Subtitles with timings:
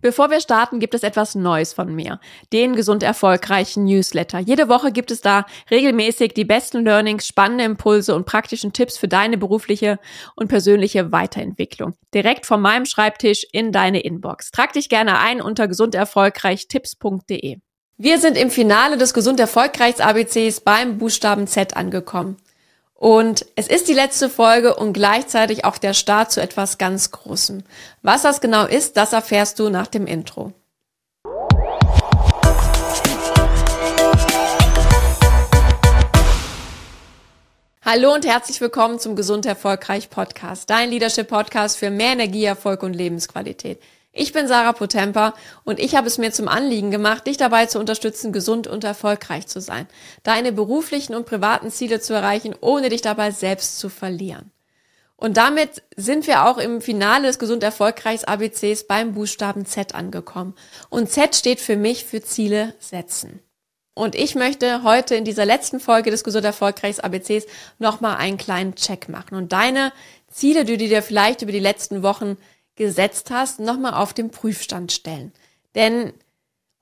[0.00, 2.20] Bevor wir starten, gibt es etwas Neues von mir.
[2.52, 4.38] Den gesund erfolgreichen Newsletter.
[4.38, 9.08] Jede Woche gibt es da regelmäßig die besten Learnings, spannende Impulse und praktischen Tipps für
[9.08, 9.98] deine berufliche
[10.36, 11.94] und persönliche Weiterentwicklung.
[12.14, 14.50] Direkt von meinem Schreibtisch in deine Inbox.
[14.50, 17.58] Trag dich gerne ein unter gesunderfolgreichtipps.de.
[17.98, 22.38] Wir sind im Finale des Gesund Erfolgreichs ABCs beim Buchstaben Z angekommen.
[23.02, 27.64] Und es ist die letzte Folge und gleichzeitig auch der Start zu etwas ganz Großem.
[28.02, 30.52] Was das genau ist, das erfährst du nach dem Intro.
[37.82, 42.82] Hallo und herzlich willkommen zum Gesund Erfolgreich Podcast, dein Leadership Podcast für mehr Energie, Erfolg
[42.82, 43.80] und Lebensqualität.
[44.12, 47.78] Ich bin Sarah Potemper und ich habe es mir zum Anliegen gemacht, dich dabei zu
[47.78, 49.86] unterstützen, gesund und erfolgreich zu sein,
[50.24, 54.50] deine beruflichen und privaten Ziele zu erreichen, ohne dich dabei selbst zu verlieren.
[55.16, 60.54] Und damit sind wir auch im Finale des gesund erfolgreichs ABCs beim Buchstaben Z angekommen.
[60.88, 63.40] Und Z steht für mich für Ziele setzen.
[63.92, 67.44] Und ich möchte heute in dieser letzten Folge des gesund erfolgreichs ABCs
[67.78, 69.92] nochmal einen kleinen Check machen und deine
[70.30, 72.38] Ziele, die du dir vielleicht über die letzten Wochen
[72.80, 75.32] gesetzt hast, nochmal auf den Prüfstand stellen.
[75.74, 76.14] Denn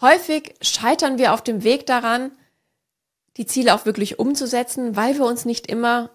[0.00, 2.32] häufig scheitern wir auf dem Weg daran,
[3.36, 6.08] die Ziele auch wirklich umzusetzen, weil wir uns nicht immer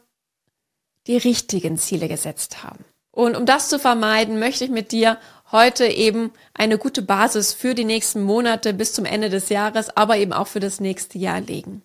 [1.06, 2.84] die richtigen Ziele gesetzt haben.
[3.12, 5.20] Und um das zu vermeiden, möchte ich mit dir
[5.52, 10.18] heute eben eine gute Basis für die nächsten Monate bis zum Ende des Jahres, aber
[10.18, 11.84] eben auch für das nächste Jahr legen.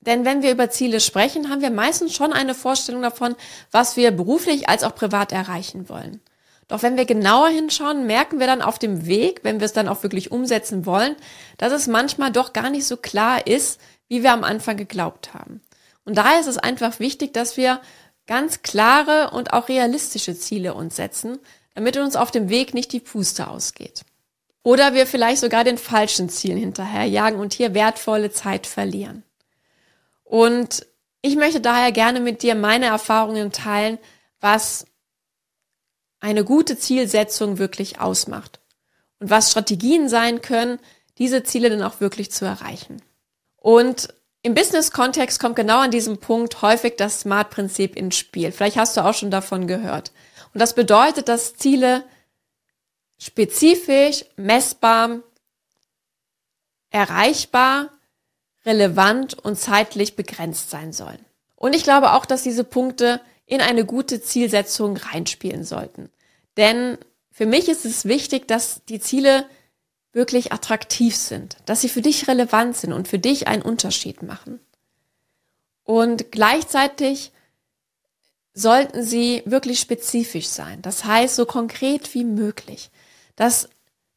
[0.00, 3.34] Denn wenn wir über Ziele sprechen, haben wir meistens schon eine Vorstellung davon,
[3.70, 6.20] was wir beruflich als auch privat erreichen wollen.
[6.68, 9.88] Doch wenn wir genauer hinschauen, merken wir dann auf dem Weg, wenn wir es dann
[9.88, 11.14] auch wirklich umsetzen wollen,
[11.58, 15.60] dass es manchmal doch gar nicht so klar ist, wie wir am Anfang geglaubt haben.
[16.04, 17.80] Und daher ist es einfach wichtig, dass wir
[18.26, 21.38] ganz klare und auch realistische Ziele uns setzen,
[21.74, 24.02] damit uns auf dem Weg nicht die Puste ausgeht.
[24.62, 29.22] Oder wir vielleicht sogar den falschen Zielen hinterherjagen und hier wertvolle Zeit verlieren.
[30.22, 30.86] Und
[31.20, 33.98] ich möchte daher gerne mit dir meine Erfahrungen teilen,
[34.40, 34.86] was
[36.24, 38.58] eine gute Zielsetzung wirklich ausmacht
[39.20, 40.78] und was Strategien sein können,
[41.18, 43.02] diese Ziele dann auch wirklich zu erreichen.
[43.56, 44.08] Und
[44.40, 48.52] im Business-Kontext kommt genau an diesem Punkt häufig das SMART-Prinzip ins Spiel.
[48.52, 50.12] Vielleicht hast du auch schon davon gehört.
[50.54, 52.04] Und das bedeutet, dass Ziele
[53.18, 55.20] spezifisch, messbar,
[56.88, 57.90] erreichbar,
[58.64, 61.22] relevant und zeitlich begrenzt sein sollen.
[61.54, 66.10] Und ich glaube auch, dass diese Punkte in eine gute Zielsetzung reinspielen sollten.
[66.56, 66.98] Denn
[67.30, 69.46] für mich ist es wichtig, dass die Ziele
[70.12, 74.60] wirklich attraktiv sind, dass sie für dich relevant sind und für dich einen Unterschied machen.
[75.82, 77.32] Und gleichzeitig
[78.54, 80.80] sollten sie wirklich spezifisch sein.
[80.80, 82.90] Das heißt, so konkret wie möglich,
[83.34, 83.68] dass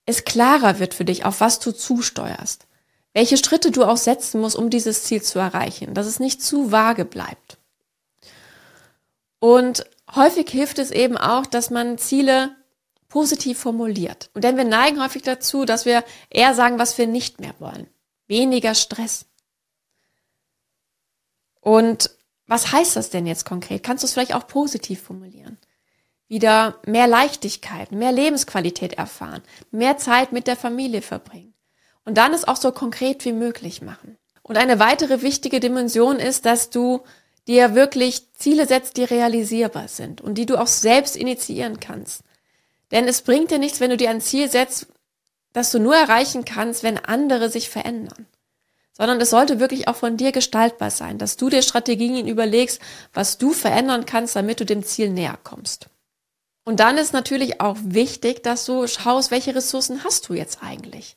[0.06, 2.68] es klarer wird für dich, auf was du zusteuerst,
[3.14, 6.72] welche Schritte du auch setzen musst, um dieses Ziel zu erreichen, dass es nicht zu
[6.72, 7.57] vage bleibt.
[9.40, 12.56] Und häufig hilft es eben auch, dass man Ziele
[13.10, 14.30] positiv formuliert.
[14.34, 17.88] Und denn wir neigen häufig dazu, dass wir eher sagen, was wir nicht mehr wollen.
[18.28, 19.26] Weniger Stress.
[21.62, 22.12] Und
[22.48, 23.84] was heißt das denn jetzt konkret?
[23.84, 25.58] Kannst du es vielleicht auch positiv formulieren?
[26.28, 31.54] Wieder mehr Leichtigkeit, mehr Lebensqualität erfahren, mehr Zeit mit der Familie verbringen.
[32.04, 34.18] Und dann es auch so konkret wie möglich machen.
[34.44, 37.04] Und eine weitere wichtige Dimension ist, dass du
[37.48, 42.22] dir wirklich Ziele setzt, die realisierbar sind und die du auch selbst initiieren kannst.
[42.92, 44.88] Denn es bringt dir nichts, wenn du dir ein Ziel setzt,
[45.54, 48.28] das du nur erreichen kannst, wenn andere sich verändern.
[48.94, 52.82] Sondern es sollte wirklich auch von dir gestaltbar sein, dass du dir Strategien überlegst,
[53.14, 55.88] was du verändern kannst, damit du dem Ziel näher kommst.
[56.64, 61.16] Und dann ist natürlich auch wichtig, dass du schaust, welche Ressourcen hast du jetzt eigentlich?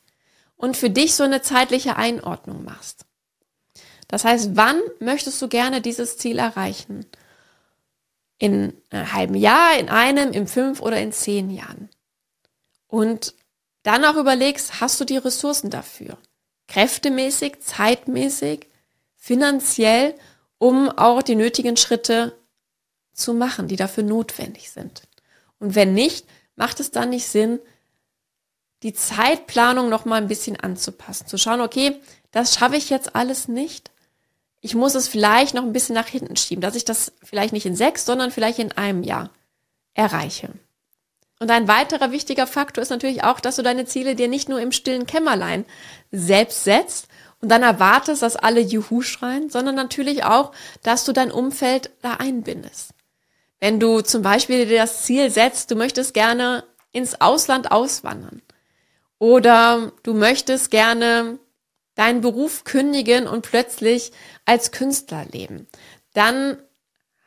[0.56, 3.06] Und für dich so eine zeitliche Einordnung machst.
[4.10, 7.06] Das heißt, wann möchtest du gerne dieses Ziel erreichen?
[8.38, 11.88] In einem halben Jahr, in einem, in fünf oder in zehn Jahren.
[12.88, 13.34] Und
[13.84, 16.18] dann auch überlegst, hast du die Ressourcen dafür?
[16.66, 18.66] Kräftemäßig, zeitmäßig,
[19.16, 20.16] finanziell,
[20.59, 22.36] um auch die nötigen Schritte
[23.12, 25.03] zu machen, die dafür notwendig sind.
[25.60, 26.27] Und wenn nicht,
[26.57, 27.60] macht es dann nicht Sinn,
[28.83, 32.01] die Zeitplanung noch mal ein bisschen anzupassen, zu schauen, okay,
[32.33, 33.92] das schaffe ich jetzt alles nicht,
[34.60, 37.66] ich muss es vielleicht noch ein bisschen nach hinten schieben, dass ich das vielleicht nicht
[37.66, 39.30] in sechs, sondern vielleicht in einem Jahr
[39.95, 40.51] erreiche.
[41.39, 44.60] Und ein weiterer wichtiger Faktor ist natürlich auch, dass du deine Ziele dir nicht nur
[44.60, 45.65] im stillen Kämmerlein
[46.10, 47.09] selbst setzt
[47.41, 50.53] und dann erwartest, dass alle Juhu schreien, sondern natürlich auch,
[50.83, 52.91] dass du dein Umfeld da einbindest.
[53.59, 58.42] Wenn du zum Beispiel dir das Ziel setzt, du möchtest gerne ins Ausland auswandern
[59.18, 61.39] Oder du möchtest gerne
[62.00, 64.12] deinen Beruf kündigen und plötzlich
[64.47, 65.68] als Künstler leben.
[66.14, 66.56] Dann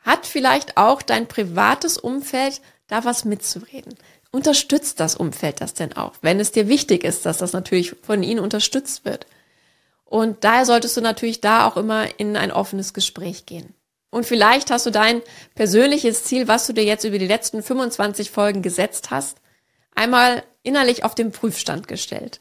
[0.00, 3.94] hat vielleicht auch dein privates Umfeld da was mitzureden.
[4.32, 8.24] Unterstützt das Umfeld das denn auch, wenn es dir wichtig ist, dass das natürlich von
[8.24, 9.28] ihnen unterstützt wird.
[10.04, 13.74] Und daher solltest du natürlich da auch immer in ein offenes Gespräch gehen.
[14.10, 15.22] Und vielleicht hast du dein
[15.54, 19.38] persönliches Ziel, was du dir jetzt über die letzten 25 Folgen gesetzt hast,
[19.94, 22.40] einmal innerlich auf den Prüfstand gestellt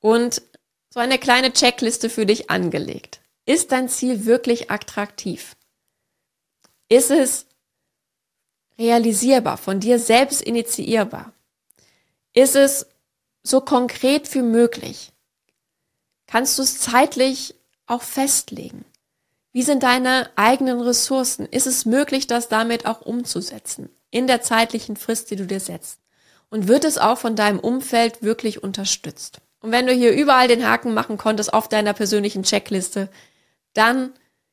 [0.00, 0.42] und
[0.92, 3.20] so eine kleine Checkliste für dich angelegt.
[3.46, 5.56] Ist dein Ziel wirklich attraktiv?
[6.88, 7.46] Ist es
[8.78, 11.32] realisierbar, von dir selbst initiierbar?
[12.34, 12.86] Ist es
[13.42, 15.12] so konkret wie möglich?
[16.26, 17.54] Kannst du es zeitlich
[17.86, 18.84] auch festlegen?
[19.52, 21.46] Wie sind deine eigenen Ressourcen?
[21.46, 23.90] Ist es möglich, das damit auch umzusetzen?
[24.10, 26.00] In der zeitlichen Frist, die du dir setzt?
[26.50, 29.40] Und wird es auch von deinem Umfeld wirklich unterstützt?
[29.60, 33.08] Und wenn du hier überall den Haken machen konntest auf deiner persönlichen Checkliste,
[33.74, 34.12] dann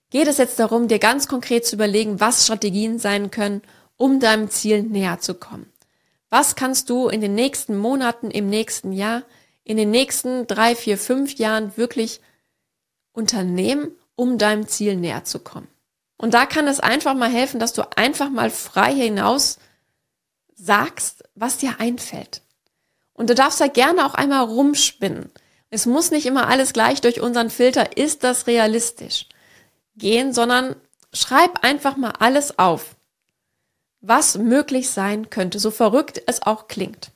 [0.09, 3.61] geht es jetzt darum, dir ganz konkret zu überlegen, was Strategien sein können,
[3.95, 5.71] um deinem Ziel näher zu kommen.
[6.29, 9.23] Was kannst du in den nächsten Monaten, im nächsten Jahr,
[9.63, 12.21] in den nächsten drei, vier, fünf Jahren wirklich
[13.13, 15.67] unternehmen, um deinem Ziel näher zu kommen?
[16.17, 19.59] Und da kann es einfach mal helfen, dass du einfach mal frei hinaus
[20.55, 22.41] sagst, was dir einfällt.
[23.17, 25.29] Und du darfst da gerne auch einmal rumspinnen.
[25.69, 29.27] Es muss nicht immer alles gleich durch unseren Filter, ist das realistisch,
[29.97, 30.77] gehen, sondern
[31.11, 32.95] schreib einfach mal alles auf
[33.99, 37.11] was möglich sein könnte, so verrückt es auch klingt.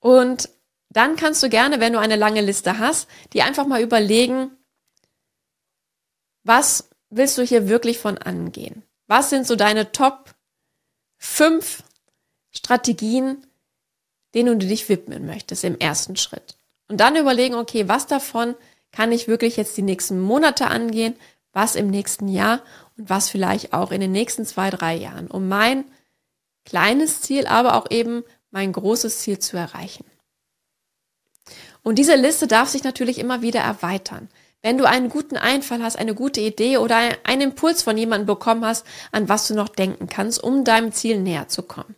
[0.00, 0.48] Und
[0.90, 4.50] dann kannst du gerne, wenn du eine lange Liste hast, die einfach mal überlegen,
[6.44, 8.82] was willst du hier wirklich von angehen?
[9.06, 10.34] Was sind so deine Top
[11.18, 11.82] 5
[12.50, 13.46] Strategien,
[14.46, 16.56] denen du dich widmen möchtest im ersten Schritt?
[16.88, 18.54] Und dann überlegen, okay, was davon
[18.92, 21.14] kann ich wirklich jetzt die nächsten Monate angehen?
[21.52, 22.62] Was im nächsten Jahr?
[22.98, 25.84] und was vielleicht auch in den nächsten zwei, drei Jahren, um mein
[26.64, 30.04] kleines Ziel, aber auch eben mein großes Ziel zu erreichen.
[31.82, 34.28] Und diese Liste darf sich natürlich immer wieder erweitern.
[34.60, 38.64] Wenn du einen guten Einfall hast, eine gute Idee oder einen Impuls von jemandem bekommen
[38.64, 41.94] hast, an was du noch denken kannst, um deinem Ziel näher zu kommen.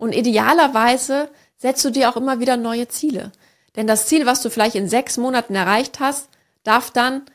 [0.00, 3.32] Und idealerweise setzt du dir auch immer wieder neue Ziele.
[3.76, 6.30] Denn das Ziel, was du vielleicht in sechs Monaten erreicht hast,
[6.62, 7.26] darf dann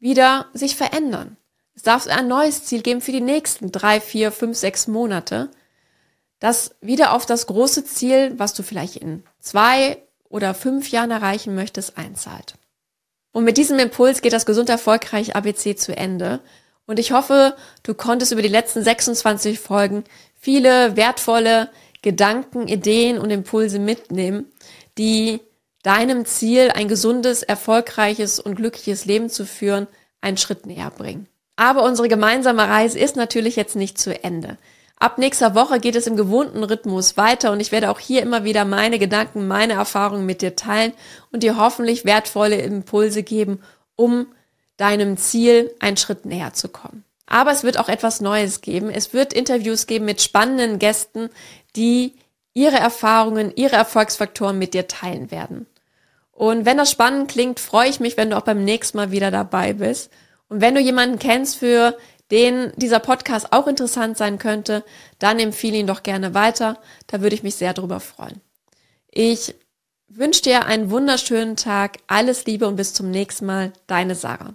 [0.00, 1.36] wieder sich verändern.
[1.72, 5.52] Es darf ein neues Ziel geben für die nächsten drei, vier, fünf, sechs Monate,
[6.40, 11.54] das wieder auf das große Ziel, was du vielleicht in zwei oder fünf Jahren erreichen
[11.54, 12.54] möchtest, einzahlt.
[13.30, 16.40] Und mit diesem Impuls geht das gesund erfolgreich ABC zu Ende.
[16.86, 17.54] Und ich hoffe,
[17.84, 20.02] du konntest über die letzten 26 Folgen
[20.34, 21.70] viele wertvolle
[22.02, 24.46] Gedanken, Ideen und Impulse mitnehmen,
[24.98, 25.40] die
[25.82, 29.86] deinem Ziel, ein gesundes, erfolgreiches und glückliches Leben zu führen,
[30.20, 31.26] einen Schritt näher bringen.
[31.56, 34.56] Aber unsere gemeinsame Reise ist natürlich jetzt nicht zu Ende.
[34.96, 38.44] Ab nächster Woche geht es im gewohnten Rhythmus weiter und ich werde auch hier immer
[38.44, 40.92] wieder meine Gedanken, meine Erfahrungen mit dir teilen
[41.32, 43.62] und dir hoffentlich wertvolle Impulse geben,
[43.96, 44.26] um
[44.76, 47.04] deinem Ziel einen Schritt näher zu kommen.
[47.30, 48.90] Aber es wird auch etwas Neues geben.
[48.90, 51.30] Es wird Interviews geben mit spannenden Gästen,
[51.76, 52.16] die
[52.52, 55.66] ihre Erfahrungen, ihre Erfolgsfaktoren mit dir teilen werden.
[56.32, 59.30] Und wenn das spannend klingt, freue ich mich, wenn du auch beim nächsten Mal wieder
[59.30, 60.10] dabei bist.
[60.48, 61.96] Und wenn du jemanden kennst, für
[62.32, 64.84] den dieser Podcast auch interessant sein könnte,
[65.20, 66.78] dann empfehle ihn doch gerne weiter.
[67.06, 68.40] Da würde ich mich sehr drüber freuen.
[69.08, 69.54] Ich
[70.08, 74.54] wünsche dir einen wunderschönen Tag, alles Liebe und bis zum nächsten Mal, deine Sarah.